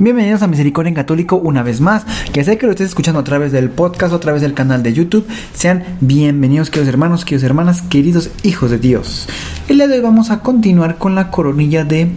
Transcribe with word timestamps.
Bienvenidos 0.00 0.42
a 0.42 0.48
Misericordia 0.48 0.88
en 0.88 0.96
Católico 0.96 1.36
una 1.36 1.62
vez 1.62 1.80
más. 1.80 2.04
Que 2.32 2.42
sé 2.42 2.58
que 2.58 2.66
lo 2.66 2.72
estés 2.72 2.88
escuchando 2.88 3.20
a 3.20 3.24
través 3.24 3.52
del 3.52 3.70
podcast 3.70 4.12
o 4.12 4.16
a 4.16 4.20
través 4.20 4.42
del 4.42 4.52
canal 4.52 4.82
de 4.82 4.92
YouTube. 4.92 5.24
Sean 5.54 5.84
bienvenidos, 6.00 6.68
queridos 6.68 6.88
hermanos, 6.88 7.24
queridos 7.24 7.44
hermanas, 7.44 7.80
queridos 7.82 8.30
hijos 8.42 8.72
de 8.72 8.78
Dios. 8.78 9.28
El 9.68 9.76
día 9.76 9.86
de 9.86 9.94
hoy 9.94 10.00
vamos 10.00 10.32
a 10.32 10.40
continuar 10.40 10.98
con 10.98 11.14
la 11.14 11.30
coronilla 11.30 11.84
de. 11.84 12.10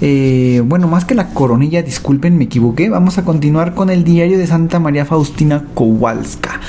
Eh, 0.00 0.62
bueno, 0.64 0.86
más 0.86 1.04
que 1.04 1.16
la 1.16 1.30
coronilla, 1.30 1.82
disculpen, 1.82 2.38
me 2.38 2.44
equivoqué. 2.44 2.88
Vamos 2.88 3.18
a 3.18 3.24
continuar 3.24 3.74
con 3.74 3.90
el 3.90 4.04
diario 4.04 4.38
de 4.38 4.46
Santa 4.46 4.78
María 4.78 5.04
Faustina 5.04 5.64
Kowalska. 5.74 6.60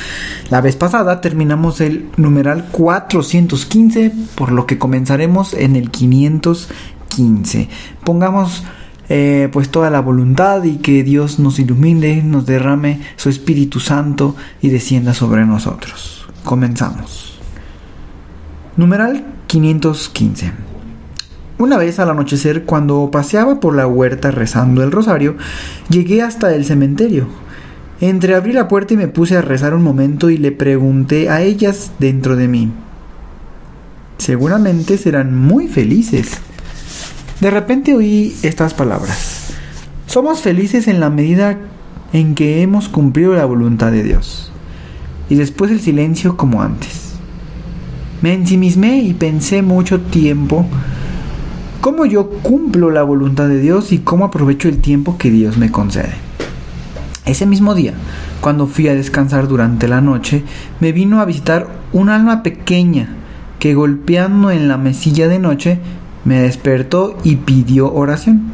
La 0.49 0.61
vez 0.61 0.75
pasada 0.75 1.21
terminamos 1.21 1.79
el 1.79 2.09
numeral 2.17 2.69
415, 2.71 4.11
por 4.33 4.51
lo 4.51 4.65
que 4.65 4.79
comenzaremos 4.79 5.53
en 5.53 5.75
el 5.75 5.91
515. 5.91 7.69
Pongamos 8.03 8.63
eh, 9.09 9.49
pues 9.51 9.69
toda 9.69 9.89
la 9.89 10.01
voluntad 10.01 10.63
y 10.63 10.77
que 10.77 11.03
Dios 11.03 11.39
nos 11.39 11.57
ilumine, 11.59 12.21
nos 12.21 12.45
derrame 12.45 13.01
su 13.15 13.29
Espíritu 13.29 13.79
Santo 13.79 14.35
y 14.61 14.69
descienda 14.69 15.15
sobre 15.15 15.45
nosotros. 15.45 16.27
Comenzamos. 16.43 17.39
Numeral 18.77 19.25
515. 19.47 20.51
Una 21.57 21.77
vez 21.77 21.99
al 21.99 22.09
anochecer, 22.09 22.63
cuando 22.63 23.09
paseaba 23.11 23.59
por 23.59 23.75
la 23.75 23.87
huerta 23.87 24.31
rezando 24.31 24.83
el 24.83 24.91
rosario, 24.91 25.35
llegué 25.89 26.21
hasta 26.21 26.53
el 26.55 26.63
cementerio. 26.63 27.27
Entreabrí 27.99 28.53
la 28.53 28.69
puerta 28.69 28.93
y 28.93 28.97
me 28.97 29.09
puse 29.09 29.35
a 29.35 29.41
rezar 29.41 29.73
un 29.73 29.83
momento 29.83 30.29
y 30.29 30.37
le 30.37 30.53
pregunté 30.53 31.29
a 31.29 31.41
ellas 31.41 31.91
dentro 31.99 32.37
de 32.37 32.47
mí. 32.47 32.71
Seguramente 34.19 34.97
serán 34.97 35.35
muy 35.35 35.67
felices 35.67 36.39
de 37.39 37.51
repente 37.51 37.95
oí 37.95 38.35
estas 38.43 38.73
palabras. 38.73 39.53
Somos 40.07 40.41
felices 40.41 40.87
en 40.87 40.99
la 40.99 41.09
medida 41.09 41.57
en 42.11 42.35
que 42.35 42.61
hemos 42.61 42.89
cumplido 42.89 43.33
la 43.33 43.45
voluntad 43.45 43.91
de 43.91 44.03
Dios. 44.03 44.51
Y 45.29 45.35
después 45.35 45.71
el 45.71 45.79
silencio 45.79 46.35
como 46.35 46.61
antes. 46.61 47.13
Me 48.21 48.33
ensimismé 48.33 48.99
y 48.99 49.13
pensé 49.13 49.61
mucho 49.61 50.01
tiempo 50.01 50.65
cómo 51.79 52.05
yo 52.05 52.29
cumplo 52.29 52.89
la 52.89 53.03
voluntad 53.03 53.47
de 53.47 53.61
Dios 53.61 53.93
y 53.93 53.99
cómo 53.99 54.25
aprovecho 54.25 54.67
el 54.67 54.79
tiempo 54.79 55.17
que 55.17 55.31
Dios 55.31 55.57
me 55.57 55.71
concede. 55.71 56.13
Ese 57.25 57.45
mismo 57.45 57.75
día, 57.75 57.93
cuando 58.41 58.67
fui 58.67 58.87
a 58.87 58.95
descansar 58.95 59.47
durante 59.47 59.87
la 59.87 60.01
noche, 60.01 60.43
me 60.79 60.91
vino 60.91 61.21
a 61.21 61.25
visitar 61.25 61.67
un 61.93 62.09
alma 62.09 62.43
pequeña 62.43 63.15
que 63.59 63.75
golpeando 63.75 64.51
en 64.51 64.67
la 64.67 64.77
mesilla 64.77 65.27
de 65.27 65.39
noche 65.39 65.79
me 66.29 66.43
despertó 66.43 67.17
y 67.23 67.37
pidió 67.37 67.91
oración. 67.91 68.51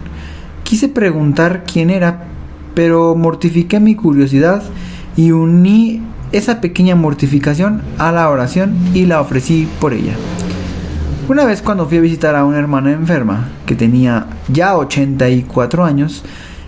Quise 0.63 0.87
preguntar 0.87 1.65
quién 1.65 1.89
era, 1.89 2.23
pero 2.73 3.15
mortifiqué 3.15 3.81
mi 3.81 3.95
curiosidad 3.95 4.63
y 5.17 5.31
uní 5.31 6.01
esa 6.31 6.61
pequeña 6.61 6.95
mortificación 6.95 7.81
a 7.97 8.13
la 8.13 8.29
oración 8.29 8.75
y 8.93 9.07
la 9.07 9.19
ofrecí 9.19 9.67
por 9.81 9.91
ella. 9.91 10.13
Una 11.27 11.43
vez 11.43 11.61
cuando 11.61 11.85
fui 11.85 11.97
a 11.97 12.01
visitar 12.01 12.37
a 12.37 12.45
una 12.45 12.59
hermana 12.59 12.93
enferma, 12.93 13.49
que 13.65 13.75
tenía 13.75 14.27
ya 14.47 14.77
84 14.77 15.83
años 15.83 16.23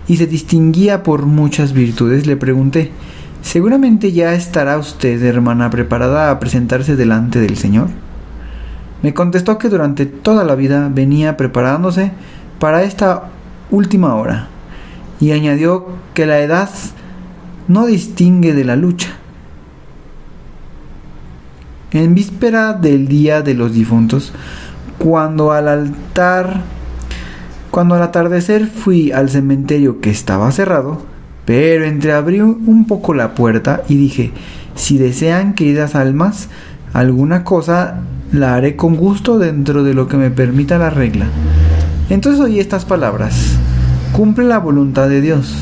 y 0.08 0.18
se 0.18 0.26
distinguía 0.26 1.02
por 1.02 1.24
muchas 1.24 1.72
virtudes, 1.72 2.26
le 2.26 2.36
pregunté, 2.36 2.92
¿seguramente 3.40 4.12
ya 4.12 4.34
estará 4.34 4.76
usted, 4.76 5.22
hermana, 5.22 5.70
preparada 5.70 6.30
a 6.30 6.38
presentarse 6.38 6.96
delante 6.96 7.40
del 7.40 7.56
Señor? 7.56 7.88
Me 9.02 9.14
contestó 9.14 9.58
que 9.58 9.68
durante 9.68 10.06
toda 10.06 10.44
la 10.44 10.54
vida 10.54 10.90
venía 10.92 11.36
preparándose 11.36 12.12
para 12.58 12.82
esta 12.82 13.28
última 13.70 14.14
hora 14.16 14.48
y 15.20 15.32
añadió 15.32 15.86
que 16.14 16.26
la 16.26 16.40
edad 16.40 16.68
no 17.68 17.86
distingue 17.86 18.54
de 18.54 18.64
la 18.64 18.76
lucha. 18.76 19.10
En 21.90 22.14
víspera 22.14 22.72
del 22.72 23.08
Día 23.08 23.42
de 23.42 23.54
los 23.54 23.72
Difuntos, 23.72 24.32
cuando 24.98 25.52
al 25.52 25.68
altar, 25.68 26.60
cuando 27.70 27.94
al 27.94 28.02
atardecer 28.02 28.66
fui 28.66 29.12
al 29.12 29.30
cementerio 29.30 30.00
que 30.00 30.10
estaba 30.10 30.50
cerrado, 30.50 31.02
pero 31.44 31.84
entreabrí 31.84 32.40
un 32.40 32.86
poco 32.86 33.14
la 33.14 33.34
puerta 33.34 33.82
y 33.88 33.96
dije, 33.96 34.32
si 34.74 34.98
desean, 34.98 35.54
queridas 35.54 35.94
almas, 35.94 36.48
alguna 36.92 37.44
cosa 37.44 38.02
la 38.32 38.54
haré 38.54 38.76
con 38.76 38.96
gusto 38.96 39.38
dentro 39.38 39.82
de 39.84 39.94
lo 39.94 40.06
que 40.06 40.16
me 40.16 40.30
permita 40.30 40.78
la 40.78 40.90
regla. 40.90 41.26
Entonces 42.10 42.40
oí 42.40 42.60
estas 42.60 42.84
palabras. 42.84 43.56
Cumple 44.12 44.44
la 44.44 44.58
voluntad 44.58 45.08
de 45.08 45.20
Dios. 45.20 45.54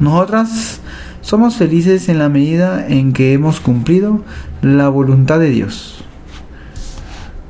Nosotras 0.00 0.80
somos 1.20 1.56
felices 1.56 2.08
en 2.08 2.18
la 2.18 2.28
medida 2.28 2.86
en 2.86 3.12
que 3.12 3.32
hemos 3.32 3.60
cumplido 3.60 4.22
la 4.60 4.88
voluntad 4.88 5.38
de 5.38 5.50
Dios. 5.50 6.04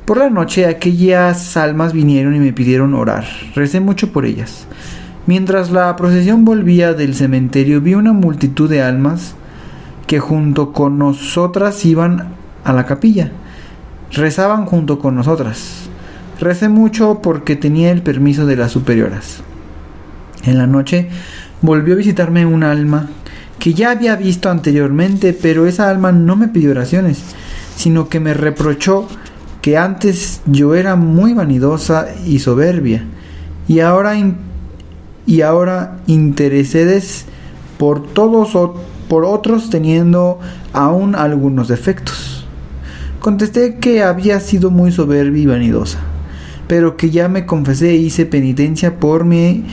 Por 0.05 0.17
la 0.17 0.29
noche 0.29 0.65
aquellas 0.65 1.55
almas 1.55 1.93
vinieron 1.93 2.35
y 2.35 2.39
me 2.39 2.53
pidieron 2.53 2.93
orar. 2.93 3.25
Recé 3.55 3.79
mucho 3.79 4.11
por 4.11 4.25
ellas. 4.25 4.67
Mientras 5.25 5.71
la 5.71 5.95
procesión 5.95 6.45
volvía 6.45 6.93
del 6.93 7.15
cementerio 7.15 7.79
vi 7.79 7.93
una 7.93 8.11
multitud 8.11 8.69
de 8.69 8.81
almas 8.81 9.35
que 10.07 10.19
junto 10.19 10.73
con 10.73 10.97
nosotras 10.97 11.85
iban 11.85 12.33
a 12.65 12.73
la 12.73 12.85
capilla 12.85 13.31
rezaban 14.13 14.65
junto 14.65 14.99
con 14.99 15.15
nosotras. 15.15 15.89
Recé 16.39 16.69
mucho 16.69 17.19
porque 17.21 17.55
tenía 17.55 17.91
el 17.91 18.01
permiso 18.01 18.45
de 18.45 18.55
las 18.55 18.71
superioras. 18.71 19.41
En 20.43 20.57
la 20.57 20.67
noche 20.67 21.09
volvió 21.61 21.93
a 21.93 21.97
visitarme 21.97 22.45
un 22.45 22.63
alma 22.63 23.09
que 23.59 23.73
ya 23.73 23.91
había 23.91 24.15
visto 24.15 24.49
anteriormente, 24.49 25.33
pero 25.33 25.65
esa 25.67 25.89
alma 25.89 26.11
no 26.11 26.35
me 26.35 26.49
pidió 26.49 26.71
oraciones, 26.71 27.21
sino 27.75 28.09
que 28.09 28.19
me 28.19 28.33
reprochó 28.33 29.07
que 29.61 29.77
antes 29.77 30.41
yo 30.45 30.75
era 30.75 30.97
muy 30.97 31.33
vanidosa 31.33 32.07
y 32.25 32.39
soberbia, 32.39 33.05
y 33.67 33.79
ahora 33.79 34.15
y 35.25 35.41
ahora 35.41 35.99
interesedes 36.05 37.25
por 37.77 38.05
todos 38.05 38.55
o 38.55 38.75
por 39.07 39.23
otros 39.23 39.69
teniendo 39.69 40.39
aún 40.73 41.15
algunos 41.15 41.69
defectos. 41.69 42.32
Contesté 43.23 43.75
que 43.75 44.03
había 44.03 44.41
sido 44.41 44.69
muy 44.69 44.91
soberbia 44.91 45.43
y 45.43 45.45
vanidosa, 45.45 45.99
pero 46.67 46.97
que 46.97 47.09
ya 47.09 47.29
me 47.29 47.45
confesé 47.45 47.91
e 47.91 47.95
hice 47.95 48.25
penitencia 48.25 48.99
por 48.99 49.23
mi 49.23 49.63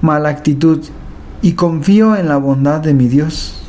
mala 0.00 0.30
actitud 0.30 0.82
y 1.42 1.52
confío 1.52 2.16
en 2.16 2.26
la 2.26 2.38
bondad 2.38 2.80
de 2.80 2.94
mi 2.94 3.06
Dios. 3.08 3.60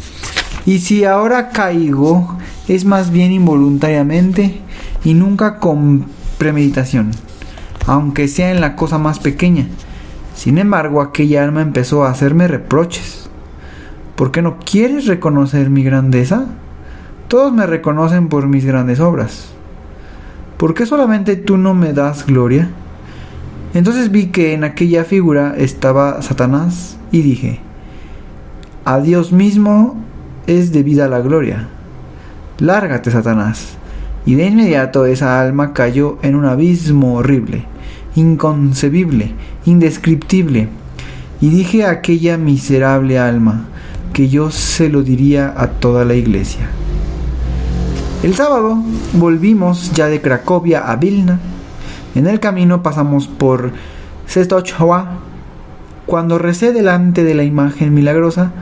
Y 0.66 0.80
si 0.80 1.04
ahora 1.04 1.50
caigo, 1.50 2.38
es 2.70 2.86
más 2.86 3.12
bien 3.12 3.34
involuntariamente 3.34 4.62
y 5.04 5.14
nunca 5.14 5.60
con 5.60 6.06
premeditación, 6.38 7.12
aunque 7.86 8.30
sea 8.30 8.52
en 8.52 8.62
la 8.62 8.78
cosa 8.78 8.98
más 8.98 9.20
pequeña. 9.20 9.68
Sin 10.38 10.58
embargo, 10.58 11.02
aquella 11.02 11.44
alma 11.44 11.62
empezó 11.62 12.06
a 12.06 12.12
hacerme 12.12 12.48
reproches. 12.48 13.30
¿Por 14.16 14.32
qué 14.32 14.42
no 14.42 14.58
quieres 14.60 15.06
reconocer 15.06 15.70
mi 15.70 15.84
grandeza? 15.84 16.46
Todos 17.28 17.52
me 17.52 17.66
reconocen 17.66 18.30
por 18.30 18.48
mis 18.48 18.64
grandes 18.64 19.02
obras. 19.02 19.50
¿Por 20.56 20.74
qué 20.74 20.86
solamente 20.86 21.36
tú 21.36 21.58
no 21.58 21.74
me 21.74 21.92
das 21.92 22.26
gloria? 22.26 22.70
Entonces 23.74 24.12
vi 24.12 24.28
que 24.28 24.54
en 24.54 24.64
aquella 24.64 25.04
figura 25.04 25.54
estaba 25.58 26.22
Satanás 26.22 26.98
y 27.12 27.22
dije, 27.22 27.60
a 28.86 29.02
Dios 29.02 29.34
mismo 29.34 29.98
es 30.48 30.72
debida 30.72 31.10
la 31.10 31.20
gloria. 31.20 31.68
Lárgate, 32.60 33.12
Satanás. 33.12 33.78
Y 34.26 34.36
de 34.36 34.46
inmediato 34.46 35.06
esa 35.06 35.42
alma 35.42 35.74
cayó 35.74 36.20
en 36.22 36.34
un 36.34 36.46
abismo 36.46 37.16
horrible, 37.16 37.66
inconcebible, 38.16 39.34
indescriptible. 39.66 40.70
Y 41.42 41.50
dije 41.50 41.84
a 41.84 41.92
aquella 41.92 42.38
miserable 42.38 43.20
alma 43.20 43.66
que 44.14 44.30
yo 44.30 44.50
se 44.50 44.88
lo 44.88 45.04
diría 45.04 45.54
a 45.58 45.68
toda 45.68 46.06
la 46.06 46.16
iglesia. 46.16 46.70
El 48.24 48.34
sábado 48.34 48.82
volvimos 49.14 49.92
ya 49.92 50.08
de 50.08 50.22
Cracovia 50.22 50.80
a 50.92 50.96
Vilna. 50.96 51.40
En 52.16 52.26
el 52.26 52.40
camino 52.40 52.82
pasamos 52.82 53.28
por 53.28 53.74
Sestochwa 54.26 55.20
Cuando 56.08 56.40
recé 56.40 56.74
delante 56.74 57.24
de 57.24 57.36
la 57.36 57.44
imagen 57.44 57.94
milagrosa, 57.94 58.54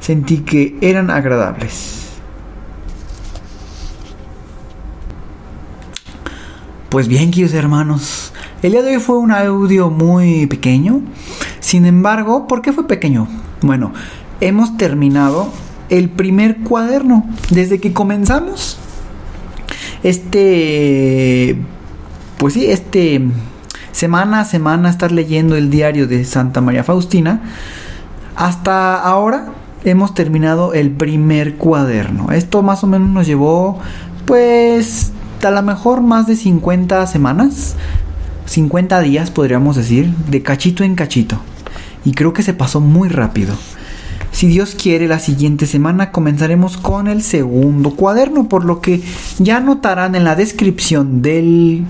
sentí 0.00 0.38
que 0.38 0.78
eran 0.80 1.10
agradables. 1.10 2.08
Pues 6.88 7.06
bien, 7.06 7.30
queridos 7.30 7.52
hermanos, 7.52 8.32
el 8.62 8.72
día 8.72 8.82
de 8.82 8.94
hoy 8.94 9.00
fue 9.00 9.18
un 9.18 9.30
audio 9.30 9.90
muy 9.90 10.46
pequeño. 10.46 11.02
Sin 11.60 11.84
embargo, 11.84 12.46
¿por 12.46 12.62
qué 12.62 12.72
fue 12.72 12.88
pequeño? 12.88 13.28
Bueno, 13.60 13.92
hemos 14.40 14.78
terminado 14.78 15.48
el 15.90 16.08
primer 16.08 16.60
cuaderno. 16.60 17.26
Desde 17.50 17.78
que 17.78 17.92
comenzamos 17.92 18.78
este, 20.02 21.56
pues 22.38 22.54
sí, 22.54 22.66
este, 22.70 23.20
semana 23.92 24.40
a 24.40 24.44
semana 24.44 24.90
estar 24.90 25.12
leyendo 25.12 25.56
el 25.56 25.70
diario 25.70 26.06
de 26.06 26.24
Santa 26.24 26.60
María 26.60 26.84
Faustina, 26.84 27.42
hasta 28.34 29.00
ahora 29.00 29.52
hemos 29.84 30.14
terminado 30.14 30.74
el 30.74 30.90
primer 30.90 31.56
cuaderno. 31.56 32.32
Esto 32.32 32.62
más 32.62 32.82
o 32.84 32.86
menos 32.86 33.08
nos 33.10 33.26
llevó, 33.26 33.78
pues, 34.26 35.12
a 35.42 35.50
lo 35.50 35.62
mejor 35.62 36.00
más 36.00 36.26
de 36.26 36.36
50 36.36 37.06
semanas, 37.06 37.76
50 38.46 39.00
días 39.00 39.30
podríamos 39.30 39.76
decir, 39.76 40.14
de 40.28 40.42
cachito 40.42 40.84
en 40.84 40.94
cachito. 40.94 41.38
Y 42.04 42.12
creo 42.12 42.32
que 42.32 42.42
se 42.42 42.54
pasó 42.54 42.80
muy 42.80 43.08
rápido. 43.08 43.54
Si 44.32 44.48
Dios 44.48 44.74
quiere, 44.74 45.08
la 45.08 45.18
siguiente 45.18 45.66
semana 45.66 46.10
comenzaremos 46.10 46.78
con 46.78 47.06
el 47.06 47.22
segundo 47.22 47.94
cuaderno, 47.94 48.48
por 48.48 48.64
lo 48.64 48.80
que 48.80 49.02
ya 49.38 49.60
notarán 49.60 50.14
en 50.14 50.24
la 50.24 50.34
descripción 50.34 51.20
del, 51.20 51.84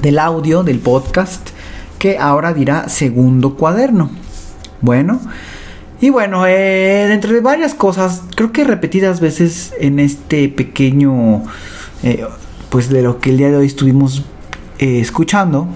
del 0.00 0.18
audio, 0.20 0.62
del 0.62 0.78
podcast, 0.78 1.50
que 1.98 2.18
ahora 2.18 2.54
dirá 2.54 2.88
segundo 2.88 3.56
cuaderno. 3.56 4.10
Bueno, 4.80 5.20
y 6.00 6.10
bueno, 6.10 6.46
eh, 6.46 7.06
dentro 7.08 7.32
de 7.32 7.40
varias 7.40 7.74
cosas, 7.74 8.22
creo 8.36 8.52
que 8.52 8.62
repetidas 8.62 9.20
veces 9.20 9.74
en 9.80 9.98
este 9.98 10.48
pequeño, 10.48 11.42
eh, 12.04 12.24
pues 12.70 12.88
de 12.88 13.02
lo 13.02 13.18
que 13.18 13.30
el 13.30 13.38
día 13.38 13.50
de 13.50 13.56
hoy 13.56 13.66
estuvimos 13.66 14.22
eh, 14.78 15.00
escuchando, 15.00 15.66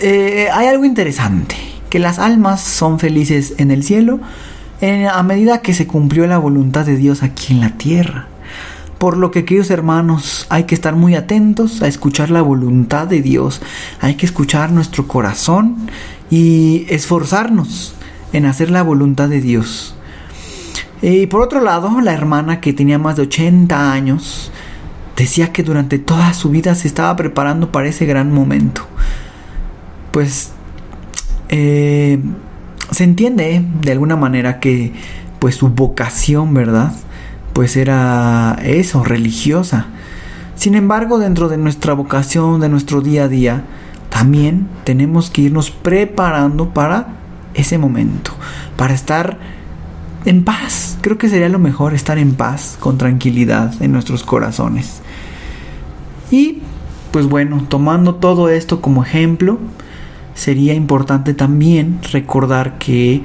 hay 0.00 0.66
algo 0.66 0.84
interesante 0.84 1.63
que 1.94 2.00
las 2.00 2.18
almas 2.18 2.60
son 2.60 2.98
felices 2.98 3.54
en 3.58 3.70
el 3.70 3.84
cielo 3.84 4.18
a 5.12 5.22
medida 5.22 5.62
que 5.62 5.74
se 5.74 5.86
cumplió 5.86 6.26
la 6.26 6.38
voluntad 6.38 6.84
de 6.84 6.96
Dios 6.96 7.22
aquí 7.22 7.52
en 7.52 7.60
la 7.60 7.70
tierra. 7.76 8.26
Por 8.98 9.16
lo 9.16 9.30
que, 9.30 9.44
queridos 9.44 9.70
hermanos, 9.70 10.48
hay 10.48 10.64
que 10.64 10.74
estar 10.74 10.96
muy 10.96 11.14
atentos 11.14 11.82
a 11.82 11.86
escuchar 11.86 12.30
la 12.30 12.42
voluntad 12.42 13.06
de 13.06 13.22
Dios, 13.22 13.62
hay 14.00 14.16
que 14.16 14.26
escuchar 14.26 14.72
nuestro 14.72 15.06
corazón 15.06 15.88
y 16.30 16.84
esforzarnos 16.88 17.94
en 18.32 18.46
hacer 18.46 18.72
la 18.72 18.82
voluntad 18.82 19.28
de 19.28 19.40
Dios. 19.40 19.94
Y 21.00 21.28
por 21.28 21.42
otro 21.42 21.60
lado, 21.60 22.00
la 22.00 22.12
hermana 22.12 22.60
que 22.60 22.72
tenía 22.72 22.98
más 22.98 23.14
de 23.14 23.22
80 23.22 23.92
años 23.92 24.50
decía 25.14 25.52
que 25.52 25.62
durante 25.62 26.00
toda 26.00 26.34
su 26.34 26.50
vida 26.50 26.74
se 26.74 26.88
estaba 26.88 27.14
preparando 27.14 27.70
para 27.70 27.86
ese 27.86 28.04
gran 28.04 28.32
momento. 28.32 28.84
Pues 30.10 30.53
eh, 31.56 32.18
se 32.90 33.04
entiende 33.04 33.64
de 33.80 33.92
alguna 33.92 34.16
manera 34.16 34.58
que 34.58 34.92
pues 35.38 35.54
su 35.54 35.68
vocación, 35.68 36.52
¿verdad? 36.52 36.92
Pues 37.52 37.76
era 37.76 38.58
eso, 38.64 39.04
religiosa. 39.04 39.86
Sin 40.56 40.74
embargo, 40.74 41.20
dentro 41.20 41.48
de 41.48 41.56
nuestra 41.56 41.94
vocación, 41.94 42.60
de 42.60 42.68
nuestro 42.68 43.02
día 43.02 43.24
a 43.24 43.28
día, 43.28 43.62
también 44.08 44.66
tenemos 44.82 45.30
que 45.30 45.42
irnos 45.42 45.70
preparando 45.70 46.70
para 46.70 47.06
ese 47.54 47.78
momento, 47.78 48.32
para 48.76 48.92
estar 48.92 49.38
en 50.24 50.42
paz. 50.42 50.98
Creo 51.02 51.18
que 51.18 51.28
sería 51.28 51.48
lo 51.48 51.60
mejor 51.60 51.94
estar 51.94 52.18
en 52.18 52.34
paz, 52.34 52.76
con 52.80 52.98
tranquilidad 52.98 53.80
en 53.80 53.92
nuestros 53.92 54.24
corazones. 54.24 55.02
Y 56.32 56.62
pues 57.12 57.26
bueno, 57.28 57.64
tomando 57.68 58.16
todo 58.16 58.48
esto 58.48 58.80
como 58.80 59.04
ejemplo, 59.04 59.60
sería 60.34 60.74
importante 60.74 61.34
también 61.34 62.00
recordar 62.12 62.78
que, 62.78 63.22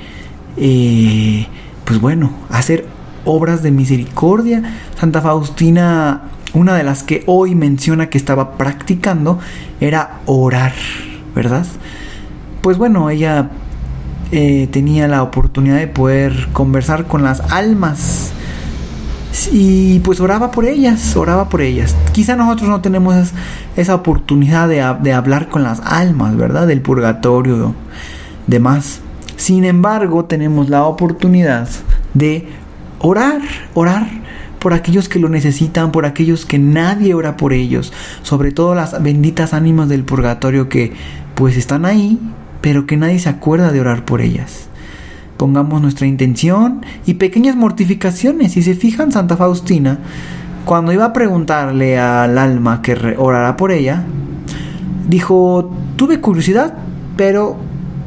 eh, 0.58 1.48
pues 1.86 2.00
bueno, 2.00 2.32
hacer 2.50 2.86
obras 3.26 3.64
de 3.64 3.72
misericordia. 3.72 4.64
Santa 5.00 5.22
Faustina, 5.22 6.22
una 6.54 6.76
de 6.76 6.84
las 6.84 7.04
que 7.04 7.24
hoy 7.26 7.56
menciona 7.56 8.10
que 8.10 8.18
estaba 8.18 8.58
practicando, 8.58 9.40
era 9.80 10.20
orar, 10.26 10.74
¿verdad? 11.36 11.66
Pues 12.62 12.78
bueno, 12.78 13.10
ella 13.10 13.50
eh, 14.32 14.68
tenía 14.72 15.08
la 15.08 15.24
oportunidad 15.24 15.78
de 15.78 15.88
poder 15.88 16.50
conversar 16.54 17.06
con 17.06 17.24
las 17.24 17.40
almas 17.52 18.32
y 19.52 20.00
pues 20.00 20.20
oraba 20.20 20.52
por 20.52 20.66
ellas, 20.66 21.16
oraba 21.16 21.50
por 21.50 21.62
ellas. 21.62 21.96
Quizá 22.12 22.36
nosotros 22.36 22.70
no 22.70 22.82
tenemos 22.82 23.32
esa 23.76 23.96
oportunidad 23.96 24.68
de, 24.68 24.84
de 25.02 25.14
hablar 25.14 25.50
con 25.50 25.64
las 25.64 25.80
almas, 25.82 26.36
¿verdad? 26.36 26.68
Del 26.68 26.82
purgatorio, 26.82 27.74
demás. 28.48 29.02
Sin 29.36 29.64
embargo, 29.64 30.26
tenemos 30.26 30.70
la 30.70 30.84
oportunidad 30.84 31.70
de 32.14 32.48
orar, 33.00 33.42
orar 33.74 34.08
por 34.60 34.74
aquellos 34.74 35.08
que 35.08 35.20
lo 35.20 35.30
necesitan, 35.30 35.92
por 35.92 36.06
aquellos 36.06 36.46
que 36.46 36.60
nadie 36.60 37.14
ora 37.14 37.38
por 37.38 37.54
ellos, 37.54 37.94
sobre 38.24 38.52
todo 38.52 38.76
las 38.76 39.02
benditas 39.02 39.54
ánimas 39.54 39.88
del 39.88 40.04
purgatorio 40.04 40.68
que 40.68 40.94
pues 41.36 41.56
están 41.56 41.86
ahí, 41.86 42.20
pero 42.60 42.86
que 42.86 42.98
nadie 42.98 43.20
se 43.20 43.30
acuerda 43.30 43.72
de 43.72 43.80
orar 43.80 44.04
por 44.04 44.20
ellas 44.20 44.69
pongamos 45.40 45.82
nuestra 45.82 46.06
intención 46.06 46.86
y 47.06 47.14
pequeñas 47.14 47.56
mortificaciones. 47.56 48.52
Si 48.52 48.62
se 48.62 48.76
fijan, 48.76 49.14
Santa 49.14 49.38
Faustina, 49.38 50.00
cuando 50.66 50.92
iba 50.92 51.06
a 51.06 51.14
preguntarle 51.14 51.98
al 51.98 52.38
alma 52.38 52.82
que 52.82 53.16
orara 53.18 53.56
por 53.56 53.72
ella, 53.72 54.04
dijo, 55.08 55.72
tuve 55.96 56.20
curiosidad, 56.20 56.74
pero 57.16 57.56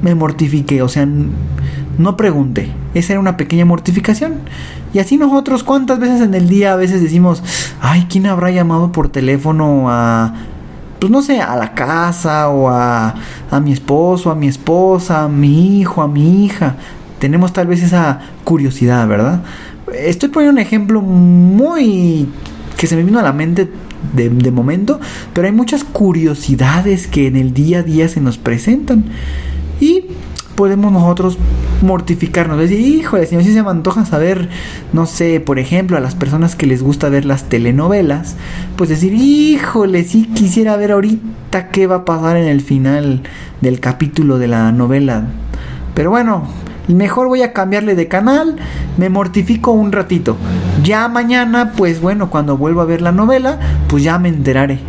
me 0.02 0.14
mortifiqué, 0.14 0.82
o 0.82 0.90
sea, 0.90 1.08
no 1.96 2.16
pregunté. 2.18 2.70
Esa 2.92 3.14
era 3.14 3.20
una 3.20 3.38
pequeña 3.38 3.64
mortificación. 3.64 4.34
Y 4.92 4.98
así 4.98 5.16
nosotros, 5.16 5.64
¿cuántas 5.64 6.00
veces 6.00 6.20
en 6.20 6.34
el 6.34 6.50
día 6.50 6.74
a 6.74 6.76
veces 6.76 7.00
decimos, 7.00 7.42
ay, 7.80 8.08
¿quién 8.10 8.26
habrá 8.26 8.50
llamado 8.50 8.92
por 8.92 9.08
teléfono 9.08 9.86
a 9.88 10.34
pues 11.00 11.10
no 11.10 11.20
sé, 11.20 11.40
a 11.40 11.56
la 11.56 11.74
casa 11.74 12.48
o 12.48 12.68
a, 12.68 13.16
a 13.50 13.58
mi 13.58 13.72
esposo, 13.72 14.30
a 14.30 14.36
mi 14.36 14.46
esposa, 14.46 15.24
a 15.24 15.28
mi 15.28 15.80
hijo, 15.80 16.00
a 16.00 16.06
mi 16.06 16.44
hija 16.44 16.76
tenemos 17.22 17.52
tal 17.52 17.68
vez 17.68 17.80
esa 17.84 18.18
curiosidad, 18.42 19.06
¿verdad? 19.06 19.44
Estoy 19.96 20.28
poniendo 20.28 20.54
un 20.54 20.58
ejemplo 20.58 21.00
muy 21.00 22.26
que 22.76 22.88
se 22.88 22.96
me 22.96 23.04
vino 23.04 23.20
a 23.20 23.22
la 23.22 23.32
mente 23.32 23.70
de, 24.12 24.50
momento, 24.50 24.98
pero 25.32 25.46
hay 25.46 25.52
muchas 25.52 25.84
curiosidades 25.84 27.06
que 27.06 27.28
en 27.28 27.36
el 27.36 27.54
día 27.54 27.78
a 27.78 27.82
día 27.84 28.08
se 28.08 28.20
nos 28.20 28.38
presentan 28.38 29.04
y 29.78 30.06
podemos 30.56 30.90
nosotros 30.90 31.38
mortificarnos, 31.80 32.58
decir, 32.58 32.80
híjole, 32.80 33.24
señor, 33.26 33.44
si 33.44 33.52
se 33.52 33.62
me 33.62 33.70
antoja 33.70 34.04
saber, 34.04 34.48
no 34.92 35.06
sé, 35.06 35.38
por 35.38 35.60
ejemplo, 35.60 35.96
a 35.96 36.00
las 36.00 36.16
personas 36.16 36.56
que 36.56 36.66
les 36.66 36.82
gusta 36.82 37.08
ver 37.08 37.24
las 37.24 37.48
telenovelas, 37.48 38.34
pues 38.74 38.90
decir, 38.90 39.14
híjole, 39.14 40.02
si 40.02 40.24
quisiera 40.24 40.76
ver 40.76 40.90
ahorita 40.90 41.68
qué 41.68 41.86
va 41.86 41.98
a 41.98 42.04
pasar 42.04 42.36
en 42.36 42.48
el 42.48 42.62
final 42.62 43.22
del 43.60 43.78
capítulo 43.78 44.38
de 44.38 44.48
la 44.48 44.72
novela. 44.72 45.28
Pero 45.94 46.10
bueno, 46.10 46.48
mejor 46.88 47.28
voy 47.28 47.42
a 47.42 47.52
cambiarle 47.52 47.94
de 47.94 48.08
canal, 48.08 48.56
me 48.96 49.08
mortifico 49.08 49.72
un 49.72 49.92
ratito. 49.92 50.36
Ya 50.82 51.08
mañana, 51.08 51.72
pues 51.76 52.00
bueno, 52.00 52.30
cuando 52.30 52.56
vuelva 52.56 52.82
a 52.82 52.86
ver 52.86 53.02
la 53.02 53.12
novela, 53.12 53.58
pues 53.88 54.02
ya 54.02 54.18
me 54.18 54.28
enteraré. 54.28 54.80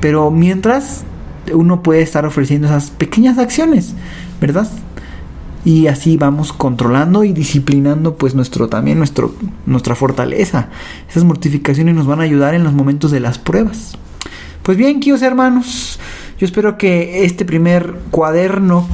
Pero 0.00 0.30
mientras, 0.30 1.04
uno 1.52 1.82
puede 1.82 2.02
estar 2.02 2.24
ofreciendo 2.26 2.68
esas 2.68 2.90
pequeñas 2.90 3.38
acciones, 3.38 3.94
¿verdad? 4.40 4.68
Y 5.64 5.88
así 5.88 6.16
vamos 6.16 6.52
controlando 6.52 7.24
y 7.24 7.32
disciplinando 7.32 8.14
pues 8.14 8.34
nuestro 8.34 8.68
también 8.68 8.98
nuestro 8.98 9.34
nuestra 9.66 9.94
fortaleza. 9.94 10.68
Esas 11.10 11.24
mortificaciones 11.24 11.94
nos 11.94 12.06
van 12.06 12.20
a 12.20 12.24
ayudar 12.24 12.54
en 12.54 12.64
los 12.64 12.72
momentos 12.72 13.10
de 13.10 13.20
las 13.20 13.38
pruebas. 13.38 13.98
Pues 14.62 14.78
bien, 14.78 15.00
queridos 15.00 15.22
hermanos, 15.22 15.98
yo 16.38 16.46
espero 16.46 16.78
que 16.78 17.24
este 17.24 17.44
primer 17.44 17.96
cuaderno 18.10 18.86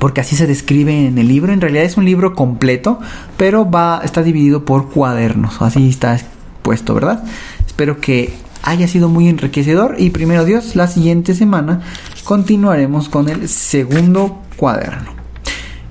porque 0.00 0.22
así 0.22 0.34
se 0.34 0.48
describe 0.48 1.06
en 1.06 1.18
el 1.18 1.28
libro. 1.28 1.52
En 1.52 1.60
realidad 1.60 1.84
es 1.84 1.96
un 1.96 2.04
libro 2.04 2.34
completo, 2.34 2.98
pero 3.36 3.70
va 3.70 4.00
está 4.02 4.24
dividido 4.24 4.64
por 4.64 4.90
cuadernos. 4.90 5.62
Así 5.62 5.88
está 5.88 6.18
puesto, 6.62 6.94
¿verdad? 6.94 7.22
Espero 7.64 8.00
que 8.00 8.32
haya 8.62 8.88
sido 8.88 9.08
muy 9.08 9.28
enriquecedor 9.28 9.96
y 9.98 10.10
primero 10.10 10.44
Dios, 10.44 10.74
la 10.74 10.88
siguiente 10.88 11.34
semana 11.34 11.82
continuaremos 12.24 13.08
con 13.08 13.28
el 13.28 13.48
segundo 13.48 14.42
cuaderno. 14.56 15.12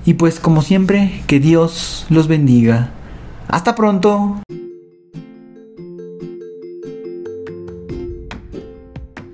Y 0.04 0.14
pues 0.14 0.40
como 0.40 0.62
siempre, 0.62 1.22
que 1.26 1.40
Dios 1.40 2.06
los 2.10 2.26
bendiga. 2.26 2.90
Hasta 3.48 3.74
pronto. 3.74 4.40